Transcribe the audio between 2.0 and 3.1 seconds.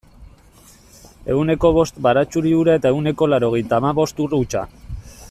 baratxuri ura eta